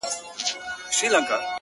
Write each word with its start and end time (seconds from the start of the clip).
زه_ 0.97 1.35